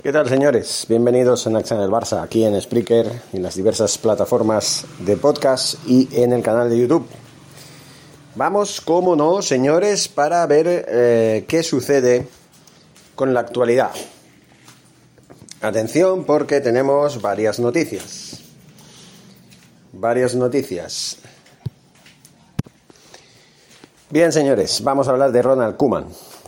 [0.00, 0.86] ¿Qué tal, señores?
[0.88, 6.08] Bienvenidos en Acción del Barça, aquí en Spreaker, en las diversas plataformas de podcast y
[6.12, 7.04] en el canal de YouTube.
[8.36, 12.28] Vamos, como no, señores, para ver eh, qué sucede
[13.16, 13.90] con la actualidad.
[15.62, 18.38] Atención porque tenemos varias noticias.
[19.92, 21.16] Varias noticias.
[24.10, 26.06] Bien, señores, vamos a hablar de Ronald Kuman.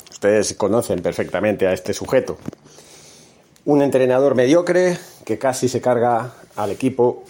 [0.09, 2.39] Ustedes conocen perfectamente a este sujeto
[3.65, 7.25] un entrenador mediocre que casi se carga al equipo,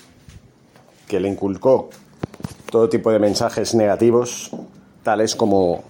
[1.08, 1.90] que le inculcó
[2.70, 4.50] todo tipo de mensajes negativos,
[5.02, 5.82] tales como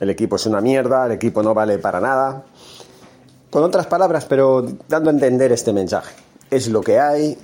[0.00, 2.44] el equipo es una mierda, el equipo no vale para nada.
[3.50, 6.14] Con otras palabras, pero dando a entender este mensaje.
[6.50, 7.36] Es lo que hay,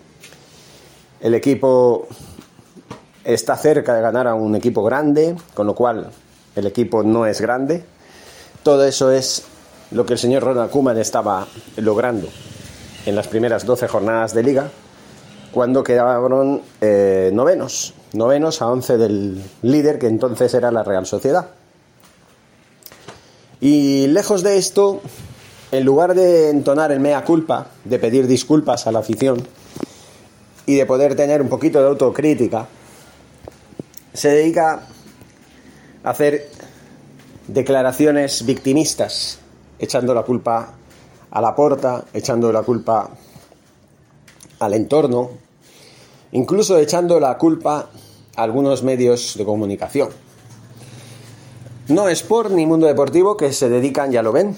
[1.20, 2.06] el equipo
[3.24, 6.10] está cerca de ganar a un equipo grande, con lo cual
[6.54, 7.84] el equipo no es grande.
[8.62, 9.44] Todo eso es
[9.90, 11.46] lo que el señor Ronald Koeman estaba
[11.76, 12.28] logrando
[13.06, 14.70] en las primeras 12 jornadas de liga,
[15.52, 21.46] cuando quedaron eh, novenos, novenos a 11 del líder, que entonces era la Real Sociedad.
[23.60, 25.00] Y lejos de esto,
[25.70, 29.46] en lugar de entonar el mea culpa, de pedir disculpas a la afición
[30.66, 32.66] y de poder tener un poquito de autocrítica,
[34.12, 34.86] se dedica
[36.02, 36.50] a hacer
[37.46, 39.38] declaraciones victimistas
[39.78, 40.74] echando la culpa
[41.30, 43.10] a la porta, echando la culpa
[44.60, 45.30] al entorno,
[46.32, 47.88] incluso echando la culpa
[48.36, 50.10] a algunos medios de comunicación.
[51.88, 54.56] No Sport ni Mundo Deportivo que se dedican, ya lo ven,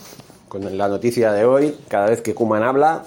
[0.49, 3.05] con la noticia de hoy, cada vez que Kuman habla,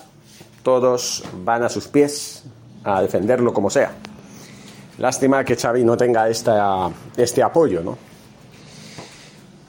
[0.63, 2.43] todos van a sus pies
[2.83, 3.93] a defenderlo como sea.
[4.97, 8.08] Lástima que Xavi no tenga esta, este apoyo, ¿no?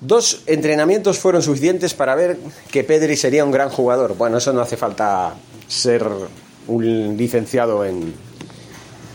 [0.00, 2.38] Dos entrenamientos fueron suficientes para ver
[2.71, 4.16] que Pedri sería un gran jugador.
[4.16, 5.34] Bueno, eso no hace falta
[5.69, 6.06] ser
[6.69, 8.15] un licenciado en,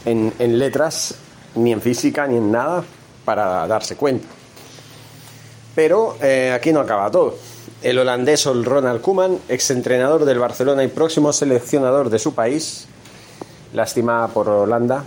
[0.05, 1.15] en, letras,
[1.55, 2.83] ni en física, ni en nada,
[3.23, 4.27] para darse cuenta.
[5.73, 7.35] Pero eh, aquí no acaba todo.
[7.81, 12.87] El holandés Ronald Koeman, exentrenador del Barcelona y próximo seleccionador de su país,
[13.73, 15.03] lástima por Holanda.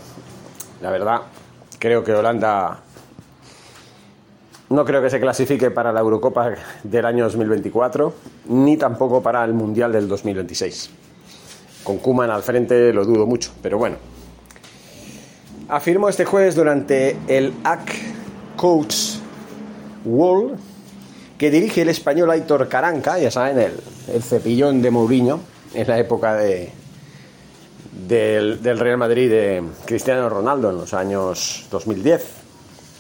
[0.82, 1.22] La verdad,
[1.78, 2.82] creo que Holanda
[4.70, 6.52] no creo que se clasifique para la Eurocopa
[6.82, 8.12] del año 2024,
[8.48, 10.90] ni tampoco para el Mundial del 2026.
[11.84, 13.96] Con Kuman al frente lo dudo mucho, pero bueno.
[15.68, 17.92] Afirmó este jueves durante el AC
[18.56, 19.16] Coach
[20.04, 20.58] World
[21.38, 25.40] que dirige el español Aitor Caranca, ya saben, el, cepillón de Mourinho
[25.72, 26.72] en la época de,
[28.06, 32.37] del, del Real Madrid de Cristiano Ronaldo en los años 2010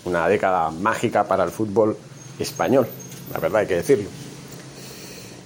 [0.08, 1.96] una década mágica para el fútbol
[2.38, 2.88] español,
[3.32, 4.08] la verdad hay que decirlo.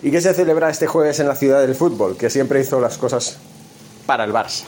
[0.03, 2.17] ¿Y qué se celebra este jueves en la ciudad del fútbol?
[2.17, 3.39] Que siempre hizo las cosas
[4.05, 4.65] para el Barça.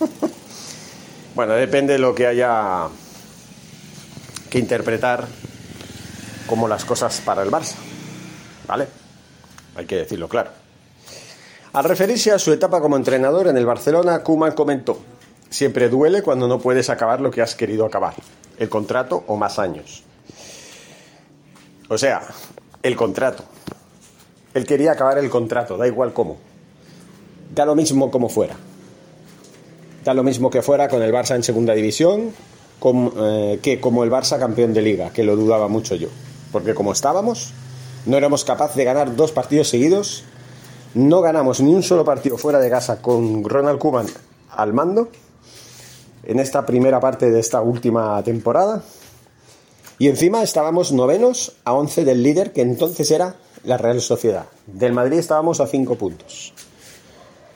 [1.36, 2.88] bueno, depende de lo que haya
[4.50, 5.26] que interpretar
[6.48, 7.74] como las cosas para el Barça.
[8.66, 8.88] ¿Vale?
[9.76, 10.50] Hay que decirlo claro.
[11.72, 15.00] Al referirse a su etapa como entrenador en el Barcelona, Koeman comentó:
[15.48, 18.14] Siempre duele cuando no puedes acabar lo que has querido acabar
[18.58, 20.02] el contrato o más años.
[21.88, 22.22] O sea,
[22.82, 23.44] el contrato.
[24.54, 26.36] Él quería acabar el contrato, da igual cómo.
[27.54, 28.56] Da lo mismo como fuera.
[30.04, 32.32] Da lo mismo que fuera con el Barça en segunda división
[32.84, 36.08] eh, que como el Barça campeón de liga, que lo dudaba mucho yo.
[36.50, 37.52] Porque como estábamos,
[38.06, 40.24] no éramos capaces de ganar dos partidos seguidos,
[40.94, 44.06] no ganamos ni un solo partido fuera de casa con Ronald Koeman
[44.50, 45.08] al mando
[46.24, 48.82] en esta primera parte de esta última temporada.
[49.98, 54.46] Y encima estábamos novenos a 11 del líder, que entonces era la Real Sociedad.
[54.66, 56.52] Del Madrid estábamos a 5 puntos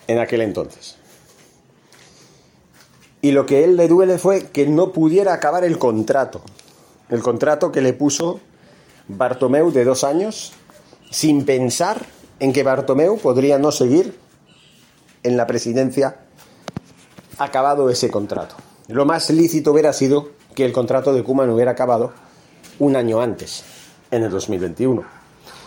[0.06, 0.96] en aquel entonces.
[3.22, 6.42] Y lo que él le duele fue que no pudiera acabar el contrato.
[7.08, 8.40] El contrato que le puso
[9.08, 10.52] Bartomeu de dos años,
[11.10, 12.06] sin pensar
[12.38, 14.16] en que Bartomeu podría no seguir
[15.22, 16.25] en la presidencia
[17.38, 18.55] acabado ese contrato.
[18.88, 22.12] Lo más lícito hubiera sido que el contrato de Kuman hubiera acabado
[22.79, 23.65] un año antes,
[24.11, 25.03] en el 2021,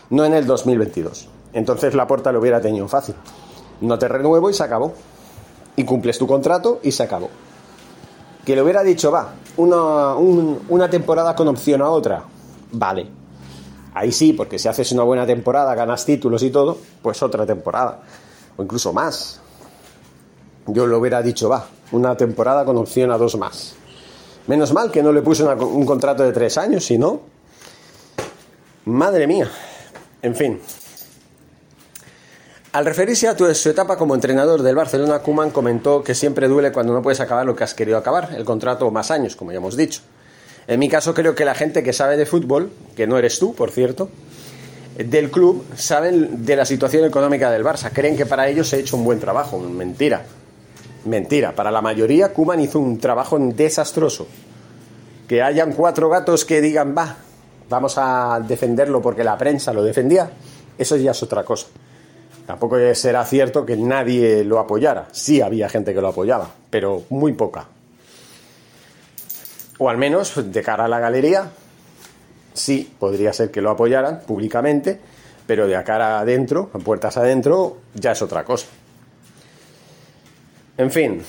[0.10, 1.27] no en el 2022.
[1.54, 3.16] Entonces la puerta lo hubiera tenido fácil.
[3.81, 4.94] No te renuevo y se acabó.
[5.75, 7.30] Y cumples tu contrato y se acabó.
[8.45, 12.24] Que le hubiera dicho, va, una, una temporada con opción a otra.
[12.71, 13.07] Vale.
[13.94, 18.01] Ahí sí, porque si haces una buena temporada, ganas títulos y todo, pues otra temporada.
[18.57, 19.42] O incluso más.
[20.74, 23.75] Yo le hubiera dicho, va, una temporada con opción a dos más.
[24.48, 27.21] Menos mal que no le puse un contrato de tres años, si no.
[28.86, 29.50] Madre mía.
[30.21, 30.60] En fin.
[32.71, 36.71] Al referirse a tu, su etapa como entrenador del Barcelona, Kuman comentó que siempre duele
[36.71, 39.57] cuando no puedes acabar lo que has querido acabar, el contrato más años, como ya
[39.57, 40.01] hemos dicho.
[40.68, 43.56] En mi caso creo que la gente que sabe de fútbol, que no eres tú,
[43.56, 44.10] por cierto,
[44.98, 47.89] del club, saben de la situación económica del Barça.
[47.92, 49.57] Creen que para ellos se ha hecho un buen trabajo.
[49.57, 50.25] Mentira.
[51.05, 51.53] Mentira.
[51.53, 54.27] Para la mayoría, Kuman hizo un trabajo desastroso.
[55.27, 57.15] Que hayan cuatro gatos que digan, va,
[57.69, 60.29] vamos a defenderlo porque la prensa lo defendía,
[60.77, 61.67] eso ya es otra cosa.
[62.47, 65.07] Tampoco será cierto que nadie lo apoyara.
[65.11, 67.67] Sí había gente que lo apoyaba, pero muy poca.
[69.77, 71.51] O al menos de cara a la galería,
[72.53, 74.99] sí podría ser que lo apoyaran públicamente,
[75.45, 78.65] pero de cara adentro, a puertas adentro, ya es otra cosa.
[80.79, 81.21] En fin,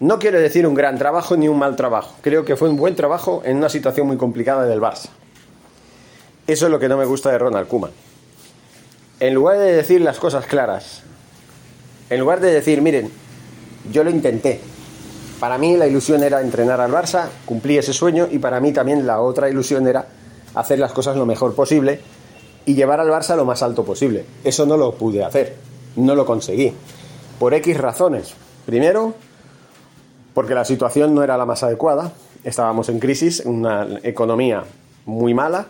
[0.00, 2.14] no quiero decir un gran trabajo ni un mal trabajo.
[2.22, 5.10] Creo que fue un buen trabajo en una situación muy complicada del Barça.
[6.46, 7.90] Eso es lo que no me gusta de Ronald Koeman
[9.20, 11.02] en lugar de decir las cosas claras,
[12.10, 13.10] en lugar de decir, miren,
[13.90, 14.60] yo lo intenté.
[15.40, 19.06] Para mí la ilusión era entrenar al Barça, cumplí ese sueño y para mí también
[19.06, 20.06] la otra ilusión era
[20.54, 22.00] hacer las cosas lo mejor posible
[22.66, 24.24] y llevar al Barça lo más alto posible.
[24.42, 25.56] Eso no lo pude hacer,
[25.96, 26.72] no lo conseguí.
[27.38, 28.34] Por X razones.
[28.66, 29.14] Primero,
[30.32, 32.12] porque la situación no era la más adecuada,
[32.44, 34.64] estábamos en crisis, una economía
[35.06, 35.66] muy mala,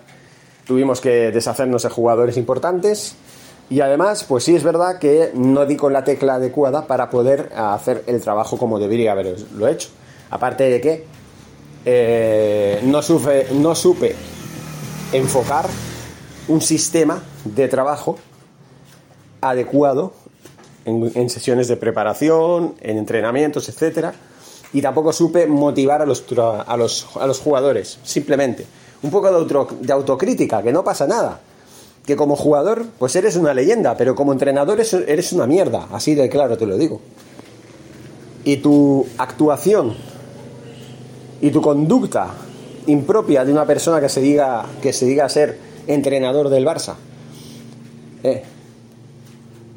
[0.66, 3.16] tuvimos que deshacernos de jugadores importantes.
[3.70, 7.50] Y además, pues sí es verdad que no di con la tecla adecuada para poder
[7.56, 9.88] hacer el trabajo como debería haberlo hecho.
[10.30, 11.06] Aparte de que
[11.86, 13.00] eh, no,
[13.54, 14.16] no supe
[15.12, 15.66] enfocar
[16.48, 18.18] un sistema de trabajo
[19.40, 20.12] adecuado
[20.84, 24.14] en, sesiones de preparación, en entrenamientos, etcétera,
[24.72, 28.66] y tampoco supe motivar a los, a los, a los jugadores, simplemente.
[29.02, 31.40] Un poco de, de autocrítica, que no pasa nada
[32.06, 36.28] que como jugador, pues eres una leyenda, pero como entrenador eres una mierda, así de
[36.28, 37.00] claro te lo digo.
[38.44, 39.94] Y tu actuación
[41.40, 42.28] y tu conducta
[42.86, 46.94] impropia de una persona que se diga que se diga ser entrenador del Barça,
[48.22, 48.42] eh,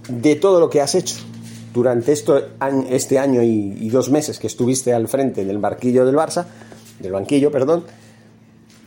[0.08, 1.16] de todo lo que has hecho
[1.74, 2.42] durante esto,
[2.90, 6.46] este año y, dos meses que estuviste al frente del barquillo del Barça,
[7.00, 7.84] del banquillo, perdón,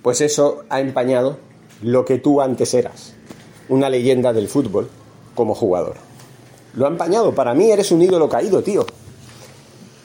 [0.02, 1.38] pues eso ha empañado
[1.82, 3.14] lo que tú antes eras
[3.70, 4.90] una leyenda del fútbol
[5.34, 5.94] como jugador.
[6.74, 7.34] Lo ha empañado.
[7.34, 8.84] Para mí eres un ídolo caído, tío.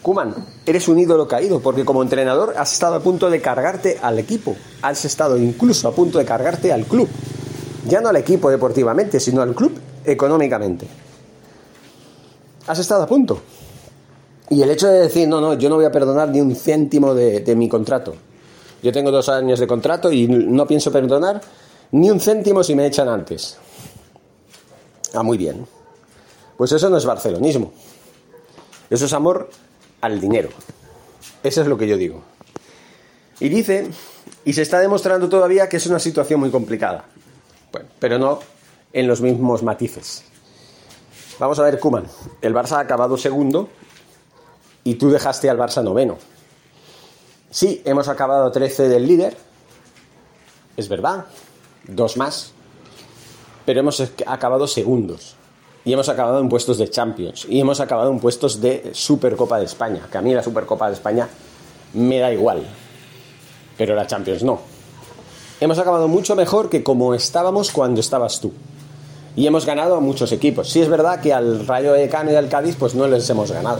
[0.01, 0.35] Kuman,
[0.67, 4.55] eres un ídolo caído porque como entrenador has estado a punto de cargarte al equipo.
[4.83, 7.09] Has estado incluso a punto de cargarte al club.
[7.87, 9.73] Ya no al equipo deportivamente, sino al club
[10.05, 10.87] económicamente.
[12.67, 13.41] Has estado a punto.
[14.49, 17.13] Y el hecho de decir, no, no, yo no voy a perdonar ni un céntimo
[17.13, 18.15] de, mi contrato.
[18.81, 21.41] Yo tengo dos años de contrato y no pienso perdonar
[21.91, 23.57] ni un céntimo si me echan antes.
[25.13, 25.65] Ah, muy bien.
[26.57, 27.73] Pues eso no es barcelonismo.
[28.89, 29.49] Eso es amor
[30.01, 30.49] al dinero.
[31.43, 32.21] Eso es lo que yo digo.
[33.39, 33.89] Y dice,
[34.43, 37.05] y se está demostrando todavía que es una situación muy complicada.
[37.71, 38.39] Bueno, pero no
[38.93, 40.23] en los mismos matices.
[41.39, 42.05] Vamos a ver, Kuman.
[42.41, 43.69] El Barça ha acabado segundo
[44.83, 46.17] y tú dejaste al Barça noveno.
[47.51, 49.35] Sí, hemos acabado 13 del líder.
[50.77, 51.25] Es verdad
[51.87, 52.51] dos más,
[53.65, 55.35] pero hemos acabado segundos.
[55.83, 57.45] Y hemos acabado en puestos de Champions.
[57.47, 60.07] Y hemos acabado en puestos de Supercopa de España.
[60.11, 61.29] Que a mí la Supercopa de España
[61.93, 62.63] me da igual.
[63.77, 64.59] Pero la Champions no.
[65.59, 68.51] Hemos acabado mucho mejor que como estábamos cuando estabas tú.
[69.35, 70.69] Y hemos ganado a muchos equipos.
[70.69, 73.51] Sí es verdad que al Rayo de Cano y al Cádiz pues no les hemos
[73.51, 73.79] ganado.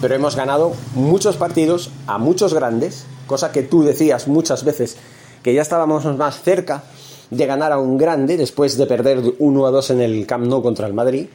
[0.00, 3.06] Pero hemos ganado muchos partidos a muchos grandes.
[3.26, 4.96] Cosa que tú decías muchas veces
[5.42, 6.82] que ya estábamos más cerca
[7.30, 10.62] de ganar a un grande después de perder 1 a 2 en el Camp Nou
[10.62, 11.26] contra el Madrid.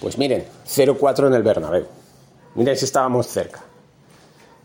[0.00, 1.86] Pues miren, 0-4 en el Bernabéu.
[2.54, 3.62] Miren si estábamos cerca.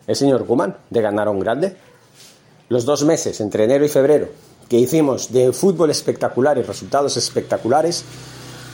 [0.08, 1.76] El señor Kuman de ganar a un grande.
[2.70, 4.28] Los dos meses, entre enero y febrero,
[4.70, 8.04] que hicimos de fútbol espectacular y resultados espectaculares,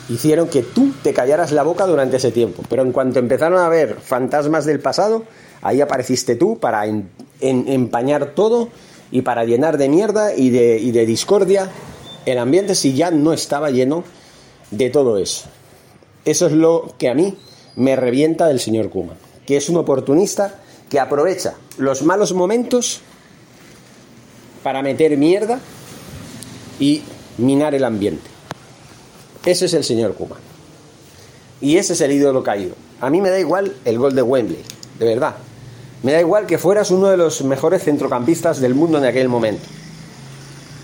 [0.09, 2.63] hicieron que tú te callaras la boca durante ese tiempo.
[2.69, 5.23] Pero en cuanto empezaron a ver fantasmas del pasado,
[5.61, 6.85] ahí apareciste tú para
[7.39, 8.69] empañar todo
[9.11, 11.69] y para llenar de mierda y de, y de discordia
[12.25, 14.03] el ambiente si ya no estaba lleno
[14.71, 15.45] de todo eso.
[16.25, 17.37] Eso es lo que a mí
[17.75, 19.13] me revienta del señor Kuma,
[19.45, 20.59] que es un oportunista
[20.89, 23.01] que aprovecha los malos momentos
[24.63, 25.59] para meter mierda
[26.79, 27.01] y
[27.37, 28.29] minar el ambiente.
[29.45, 30.37] Ese es el señor Kuma.
[31.61, 32.75] Y ese es el ídolo caído.
[33.01, 34.61] A mí me da igual el gol de Wembley,
[34.99, 35.35] de verdad.
[36.03, 39.63] Me da igual que fueras uno de los mejores centrocampistas del mundo en aquel momento.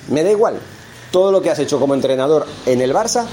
[0.09, 0.59] Me da igual.
[1.11, 3.25] Todo lo que has hecho como entrenador en el Barça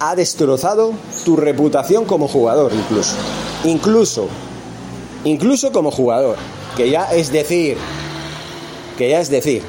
[0.00, 0.92] ha destrozado
[1.24, 3.16] tu reputación como jugador incluso.
[3.64, 4.28] Incluso.
[5.24, 6.36] Incluso como jugador.
[6.76, 7.78] Que ya es decir.
[8.98, 9.62] Que ya es decir.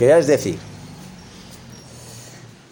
[0.00, 0.58] Que ya es decir.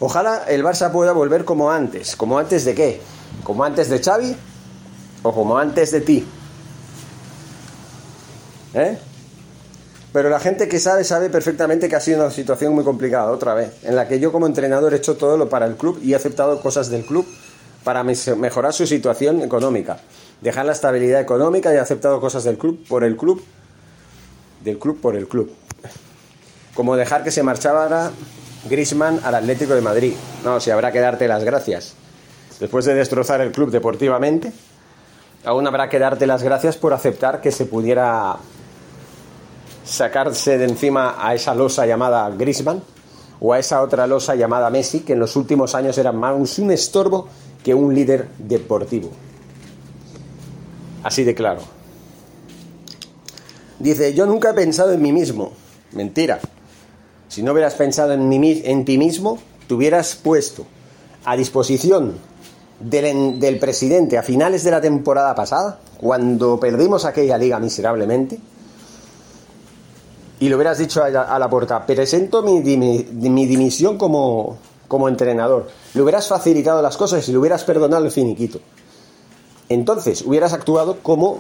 [0.00, 2.16] Ojalá el Barça pueda volver como antes.
[2.16, 3.02] ¿Como antes de qué?
[3.44, 4.34] ¿Como antes de Xavi?
[5.22, 6.26] ¿O como antes de ti?
[8.72, 8.96] ¿Eh?
[10.10, 13.52] Pero la gente que sabe, sabe perfectamente que ha sido una situación muy complicada, otra
[13.52, 16.14] vez, en la que yo como entrenador he hecho todo lo para el club y
[16.14, 17.26] he aceptado cosas del club
[17.84, 19.98] para mejorar su situación económica,
[20.40, 23.44] dejar la estabilidad económica y he aceptado cosas del club por el club,
[24.64, 25.54] del club por el club.
[26.78, 28.12] Como dejar que se marchara
[28.70, 30.14] Grisman al Atlético de Madrid.
[30.44, 31.94] No, si habrá que darte las gracias.
[32.60, 34.52] Después de destrozar el club deportivamente,
[35.44, 38.36] aún habrá que darte las gracias por aceptar que se pudiera
[39.84, 42.80] sacarse de encima a esa losa llamada Grisman
[43.40, 46.70] o a esa otra losa llamada Messi, que en los últimos años era más un
[46.70, 47.26] estorbo
[47.64, 49.10] que un líder deportivo.
[51.02, 51.62] Así de claro.
[53.80, 55.50] Dice, yo nunca he pensado en mí mismo.
[55.90, 56.38] Mentira.
[57.28, 60.66] Si no hubieras pensado en, en ti mismo, te hubieras puesto
[61.24, 62.14] a disposición
[62.80, 68.38] del, del presidente a finales de la temporada pasada, cuando perdimos aquella liga miserablemente,
[70.40, 74.56] y le hubieras dicho a la, puerta, presento mi, mi, dimisión como,
[74.86, 78.60] como entrenador, le hubieras facilitado las cosas y le hubieras perdonado el finiquito.
[79.68, 81.38] Entonces hubieras actuado como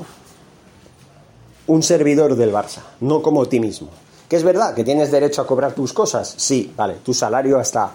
[1.68, 3.88] un servidor del Barça, no como ti mismo.
[4.28, 7.90] Que es verdad que tienes derecho a cobrar tus cosas, sí, vale, tu salario hasta,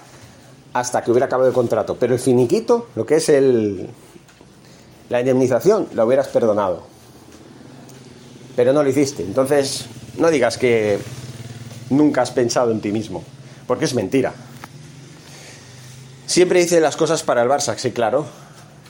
[0.74, 3.88] hasta que hubiera acabado el contrato, pero el finiquito, lo que es el,
[5.10, 6.84] la indemnización, la hubieras perdonado.
[8.56, 9.24] Pero no lo hiciste.
[9.24, 9.86] Entonces,
[10.18, 11.00] no digas que
[11.90, 13.24] nunca has pensado en ti mismo,
[13.68, 14.34] porque es mentira.
[16.26, 18.26] Siempre hice las cosas para el Barça, sí, claro.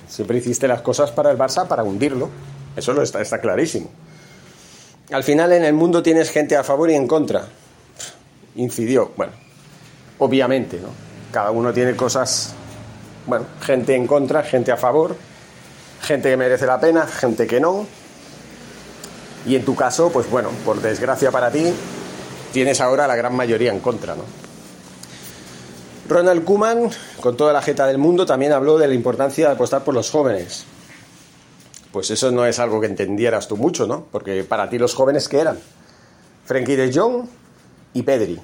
[0.07, 2.29] Siempre hiciste las cosas para el Barça para hundirlo.
[2.75, 3.89] Eso lo está, está clarísimo.
[5.11, 7.45] Al final en el mundo tienes gente a favor y en contra.
[8.55, 9.33] Incidió, bueno,
[10.19, 10.89] obviamente, ¿no?
[11.31, 12.53] Cada uno tiene cosas,
[13.25, 15.15] bueno, gente en contra, gente a favor,
[16.01, 17.85] gente que merece la pena, gente que no
[19.45, 21.73] y en tu caso, pues bueno, por desgracia para ti,
[22.51, 24.23] tienes ahora la gran mayoría en contra, ¿no?
[26.07, 26.89] Ronald Kuman,
[27.21, 30.09] con toda la jeta del mundo, también habló de la importancia de apostar por los
[30.09, 30.65] jóvenes.
[31.93, 34.07] Pues eso no es algo que entendieras tú mucho, ¿no?
[34.11, 35.59] Porque para ti los jóvenes, ¿qué eran?
[36.43, 37.27] Frenkie de Jong
[37.93, 38.39] y Pedri.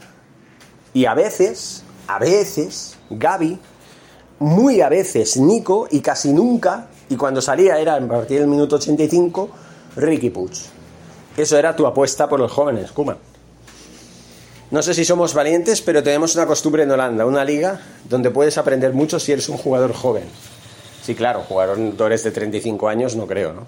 [0.94, 3.58] Y a veces, a veces, Gaby,
[4.38, 8.76] muy a veces Nico y casi nunca, y cuando salía era a partir del minuto
[8.76, 9.50] 85,
[9.96, 10.52] Ricky Puig.
[11.36, 13.18] Eso era tu apuesta por los jóvenes, Kuma.
[14.70, 18.60] No sé si somos valientes, pero tenemos una costumbre en Holanda, una liga donde puedes
[18.60, 20.26] aprender mucho si eres un jugador joven.
[21.04, 23.68] Sí, claro, jugadores de 35 años no creo, ¿no?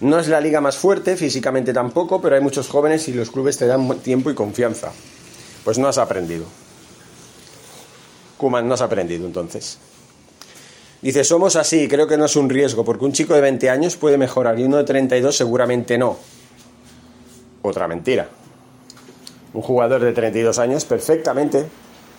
[0.00, 3.56] No es la liga más fuerte, físicamente tampoco, pero hay muchos jóvenes y los clubes
[3.56, 4.90] te dan tiempo y confianza.
[5.64, 6.44] Pues no has aprendido.
[8.36, 9.78] Kuman, no has aprendido entonces.
[11.00, 13.96] Dice, somos así, creo que no es un riesgo, porque un chico de 20 años
[13.96, 16.16] puede mejorar y uno de 32 seguramente no.
[17.62, 18.28] Otra mentira.
[19.54, 21.66] Un jugador de 32 años perfectamente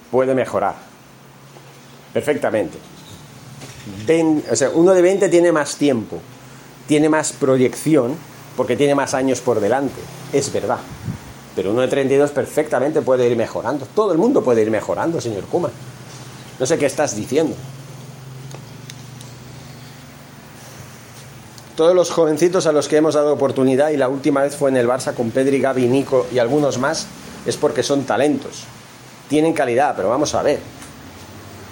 [0.09, 0.75] puede mejorar.
[2.13, 2.77] Perfectamente.
[4.51, 6.19] O sea, uno de 20 tiene más tiempo,
[6.87, 8.15] tiene más proyección,
[8.55, 9.99] porque tiene más años por delante.
[10.31, 10.77] Es verdad.
[11.55, 13.85] Pero uno de 32 perfectamente puede ir mejorando.
[13.93, 15.69] Todo el mundo puede ir mejorando, señor Kuma.
[16.59, 17.55] No sé qué estás diciendo.
[21.75, 24.77] Todos los jovencitos a los que hemos dado oportunidad, y la última vez fue en
[24.77, 27.07] el Barça con Pedri, Gaby, Nico y algunos más,
[27.47, 28.63] es porque son talentos.
[29.27, 30.59] Tienen calidad, pero vamos a ver.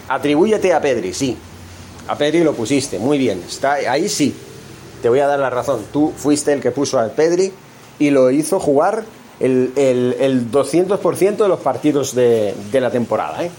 [0.08, 1.38] Atribúyete a Pedri, sí.
[2.12, 3.41] A Pedri lo pusiste, muy bien.
[3.48, 4.36] Está ahí sí.
[5.01, 5.80] Te voy a dar la razón.
[5.94, 7.53] Tú fuiste el que puso a Pedri
[8.00, 9.06] y lo hizo jugar
[9.39, 13.41] el, el, 200% de los partidos de, de la temporada.
[13.46, 13.50] ¿eh?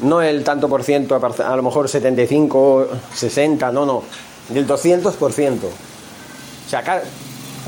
[0.00, 4.02] No el tanto por ciento, a lo mejor 75, 60, no, no,
[4.48, 5.58] del 200%.
[5.64, 7.02] O sea,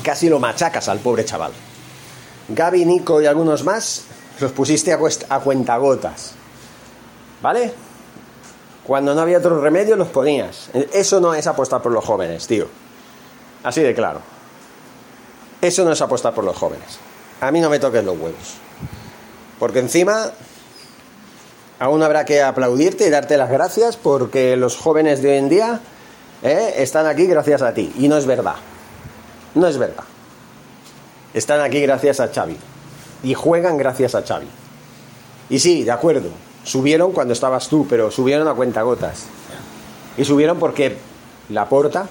[0.03, 1.53] casi lo machacas al pobre chaval.
[2.49, 4.05] Gaby, Nico y algunos más
[4.41, 4.99] los pusiste a,
[5.29, 6.33] a cuentagotas.
[7.43, 7.84] ¿Vale?
[8.87, 10.69] Cuando no había otro remedio los ponías.
[10.93, 12.67] Eso no es apostar por los jóvenes, tío.
[13.63, 14.21] Así de claro.
[15.61, 16.99] Eso no es apostar por los jóvenes.
[17.41, 18.55] A mí no me toques los huevos.
[19.59, 20.31] Porque encima
[21.79, 25.81] aún habrá que aplaudirte y darte las gracias porque los jóvenes de hoy en día
[26.43, 27.91] eh, están aquí gracias a ti.
[27.99, 28.57] Y no es verdad.
[29.55, 30.05] No es verdad.
[31.33, 32.57] Están aquí gracias a Xavi.
[33.23, 34.49] Y juegan gracias a Xavi.
[35.49, 36.29] Y sí, de acuerdo.
[36.65, 39.27] Subieron cuando estabas tú, pero subieron a cuentagotas.
[40.17, 40.97] Y subieron porque
[41.51, 42.09] la porta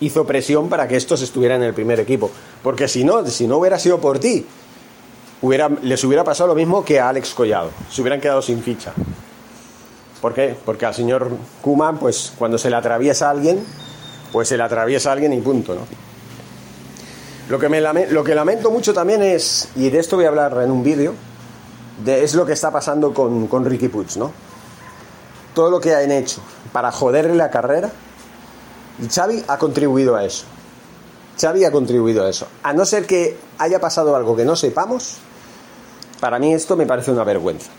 [0.00, 2.30] hizo presión para que estos estuvieran en el primer equipo.
[2.62, 4.46] Porque si no, si no hubiera sido por ti,
[5.40, 7.70] hubiera, les hubiera pasado lo mismo que a Alex Collado.
[7.90, 8.92] Se hubieran quedado sin ficha.
[10.20, 10.54] ¿Por qué?
[10.64, 11.30] Porque al señor
[11.62, 13.64] Kuman, pues cuando se le atraviesa a alguien,
[14.30, 15.80] pues se le atraviesa a alguien y punto, ¿no?
[17.48, 20.60] Lo que, me lo que lamento mucho también es, y de esto voy a hablar
[20.62, 21.12] en un vídeo,
[22.06, 24.32] es lo que está pasando con, con Ricky Puig, ¿no?
[25.54, 26.40] Todo lo que han hecho
[26.72, 27.90] para joderle la carrera,
[29.02, 30.44] y Xavi ha contribuido a eso.
[31.40, 32.46] Xavi ha contribuido a eso.
[32.62, 35.16] A no ser que haya pasado algo que no sepamos,
[36.20, 37.70] para mí esto me parece una vergüenza.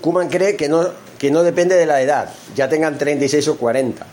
[0.00, 0.86] Kuman cree que no,
[1.18, 4.06] que no depende de la edad, ya tengan 36 o 40.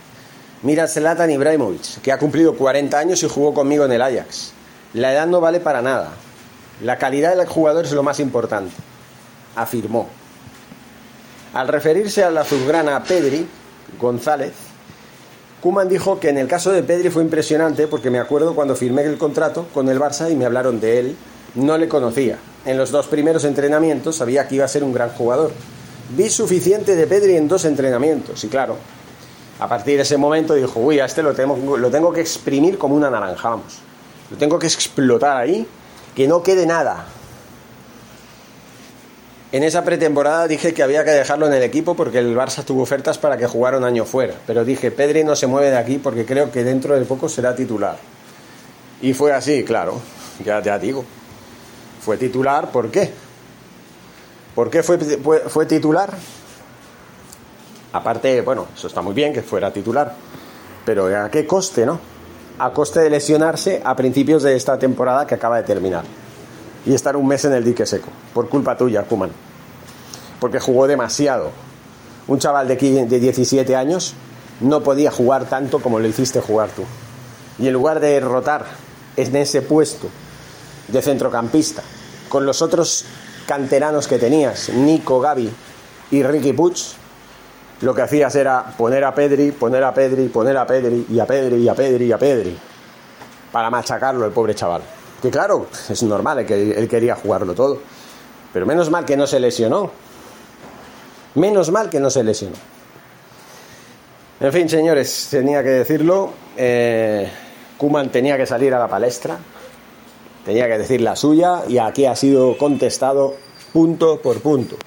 [0.63, 4.53] Mira Zlatan Ibrahimovic, que ha cumplido 40 años y jugó conmigo en el Ajax.
[4.93, 6.11] La edad no vale para nada.
[6.81, 8.73] La calidad del jugador es lo más importante,
[9.55, 10.09] afirmó.
[11.53, 13.47] Al referirse a la azulgrana Pedri
[13.99, 14.53] González,
[15.61, 19.03] Kuman dijo que en el caso de Pedri fue impresionante porque me acuerdo cuando firmé
[19.03, 21.15] el contrato con el Barça y me hablaron de él,
[21.55, 22.37] no le conocía.
[22.65, 25.51] En los dos primeros entrenamientos sabía que iba a ser un gran jugador.
[26.17, 28.77] Vi suficiente de Pedri en dos entrenamientos y claro,
[29.59, 32.77] a partir de ese momento dijo, uy, a este lo tengo, lo tengo que exprimir
[32.77, 33.77] como una naranja, vamos.
[34.31, 35.65] Lo tengo que explotar ahí,
[36.15, 37.05] que no quede nada.
[39.51, 42.81] En esa pretemporada dije que había que dejarlo en el equipo porque el Barça tuvo
[42.81, 44.33] ofertas para que jugara un año fuera.
[44.47, 47.55] Pero dije, Pedri no se mueve de aquí porque creo que dentro de poco será
[47.55, 47.97] titular.
[49.01, 50.01] Y fue así, claro.
[50.43, 51.05] Ya, ya digo.
[52.01, 53.11] Fue titular, ¿por qué?
[54.55, 56.11] ¿Por qué fue, fue, titular?
[57.91, 60.15] Aparte, bueno, eso está muy bien que fuera titular.
[60.83, 61.99] Pero ¿a qué coste, no?
[62.59, 66.03] A coste de lesionarse a principios de esta temporada que acaba de terminar
[66.85, 69.31] y estar un mes en el dique seco, por culpa tuya, Kuman.
[70.39, 71.51] Porque jugó demasiado.
[72.27, 74.13] Un chaval de, de 17 años
[74.59, 76.83] no podía jugar tanto como lo hiciste jugar tú.
[77.59, 78.65] Y en lugar de rotar
[79.15, 80.07] en ese puesto
[80.87, 81.83] de centrocampista,
[82.29, 83.05] con los otros
[83.47, 85.49] canteranos que tenías, Nico, Gaby
[86.11, 86.75] y Ricky Puig,
[87.83, 91.25] lo que hacías era poner a Pedri, poner a Pedri, poner a Pedri y a
[91.25, 92.57] Pedri y a Pedri y a Pedri
[93.51, 94.81] para machacarlo el pobre chaval.
[95.21, 97.77] Que claro, es normal, que él quería jugarlo todo.
[98.51, 99.91] Pero menos mal que no se lesionó.
[101.35, 102.55] Menos mal que no se lesionó.
[104.39, 106.31] En fin, señores, tenía que decirlo.
[106.55, 107.29] Eh,
[107.77, 109.37] Kuman tenía que salir a la palestra.
[110.45, 113.35] Tenía que decir la suya y aquí ha sido contestado
[113.71, 114.77] punto por punto.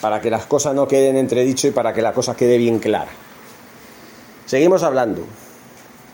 [0.00, 3.10] Para que las cosas no queden entredicho y para que la cosa quede bien clara.
[4.46, 5.24] Seguimos hablando.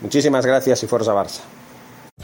[0.00, 1.53] Muchísimas gracias y Forza Barça.